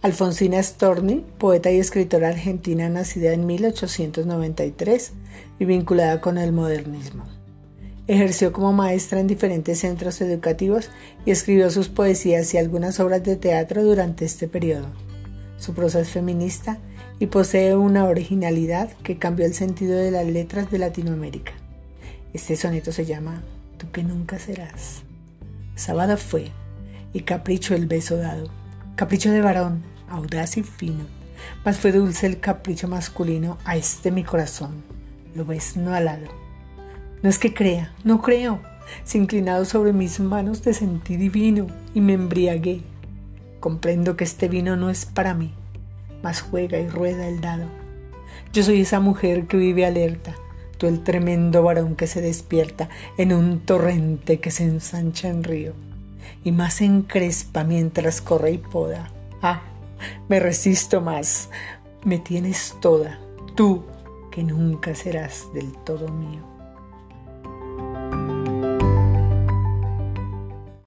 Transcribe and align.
Alfonsina 0.00 0.62
Storni, 0.62 1.24
poeta 1.38 1.72
y 1.72 1.80
escritora 1.80 2.28
argentina 2.28 2.88
nacida 2.88 3.32
en 3.32 3.46
1893 3.46 5.12
y 5.58 5.64
vinculada 5.64 6.20
con 6.20 6.38
el 6.38 6.52
modernismo. 6.52 7.26
Ejerció 8.06 8.52
como 8.52 8.72
maestra 8.72 9.18
en 9.18 9.26
diferentes 9.26 9.80
centros 9.80 10.20
educativos 10.20 10.88
y 11.26 11.32
escribió 11.32 11.68
sus 11.70 11.88
poesías 11.88 12.54
y 12.54 12.58
algunas 12.58 13.00
obras 13.00 13.24
de 13.24 13.34
teatro 13.34 13.82
durante 13.82 14.24
este 14.24 14.46
periodo. 14.46 14.86
Su 15.58 15.74
prosa 15.74 15.98
es 15.98 16.10
feminista 16.10 16.78
y 17.18 17.26
posee 17.26 17.74
una 17.74 18.04
originalidad 18.04 18.92
que 19.02 19.18
cambió 19.18 19.46
el 19.46 19.54
sentido 19.54 19.98
de 19.98 20.12
las 20.12 20.26
letras 20.26 20.70
de 20.70 20.78
Latinoamérica. 20.78 21.54
Este 22.32 22.54
soneto 22.54 22.92
se 22.92 23.04
llama 23.04 23.42
Tú 23.78 23.90
que 23.90 24.04
nunca 24.04 24.38
serás. 24.38 25.02
Sábado 25.74 26.16
fue 26.16 26.52
y 27.12 27.22
capricho 27.22 27.74
el 27.74 27.86
beso 27.86 28.16
dado 28.16 28.57
Capricho 28.98 29.30
de 29.30 29.40
varón, 29.40 29.84
audaz 30.10 30.56
y 30.56 30.64
fino, 30.64 31.04
mas 31.64 31.78
fue 31.78 31.92
dulce 31.92 32.26
el 32.26 32.40
capricho 32.40 32.88
masculino 32.88 33.56
a 33.64 33.76
este 33.76 34.10
mi 34.10 34.24
corazón. 34.24 34.82
Lo 35.36 35.44
ves 35.44 35.76
no 35.76 35.94
alado. 35.94 36.26
No 37.22 37.30
es 37.30 37.38
que 37.38 37.54
crea, 37.54 37.94
no 38.02 38.20
creo. 38.20 38.58
Se 39.04 39.16
inclinado 39.16 39.64
sobre 39.66 39.92
mis 39.92 40.18
manos 40.18 40.62
te 40.62 40.74
sentí 40.74 41.16
divino 41.16 41.68
y 41.94 42.00
me 42.00 42.14
embriagué. 42.14 42.80
Comprendo 43.60 44.16
que 44.16 44.24
este 44.24 44.48
vino 44.48 44.74
no 44.74 44.90
es 44.90 45.06
para 45.06 45.32
mí, 45.32 45.54
mas 46.24 46.40
juega 46.40 46.80
y 46.80 46.88
rueda 46.88 47.28
el 47.28 47.40
dado. 47.40 47.66
Yo 48.52 48.64
soy 48.64 48.80
esa 48.80 48.98
mujer 48.98 49.46
que 49.46 49.58
vive 49.58 49.86
alerta, 49.86 50.34
tú 50.76 50.88
el 50.88 51.04
tremendo 51.04 51.62
varón 51.62 51.94
que 51.94 52.08
se 52.08 52.20
despierta 52.20 52.88
en 53.16 53.32
un 53.32 53.60
torrente 53.60 54.40
que 54.40 54.50
se 54.50 54.64
ensancha 54.64 55.28
en 55.28 55.44
río 55.44 55.87
y 56.44 56.52
más 56.52 56.80
encrespa 56.80 57.64
mientras 57.64 58.20
corre 58.20 58.52
y 58.52 58.58
poda. 58.58 59.10
Ah, 59.42 59.62
me 60.28 60.40
resisto 60.40 61.00
más, 61.00 61.50
me 62.04 62.18
tienes 62.18 62.76
toda, 62.80 63.18
tú 63.54 63.84
que 64.30 64.42
nunca 64.42 64.94
serás 64.94 65.52
del 65.54 65.72
todo 65.84 66.08
mío. 66.08 66.57